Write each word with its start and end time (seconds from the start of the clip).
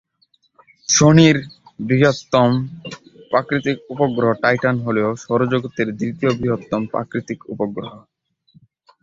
শনির 0.87 1.37
বৃহত্তম 1.79 2.49
প্রাকৃতিক 3.31 3.77
উপগ্রহ 3.89 4.29
টাইটান 4.43 4.75
হল 4.85 4.97
সৌরজগতের 5.23 5.87
দ্বিতীয়-বৃহত্তম 5.99 6.81
প্রাকৃতিক 6.93 7.39
উপগ্রহ। 7.53 7.91